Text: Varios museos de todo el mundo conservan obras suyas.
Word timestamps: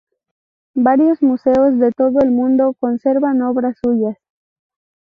Varios 0.73 1.21
museos 1.21 1.77
de 1.77 1.91
todo 1.91 2.21
el 2.23 2.31
mundo 2.31 2.75
conservan 2.79 3.43
obras 3.43 3.77
suyas. 3.85 4.17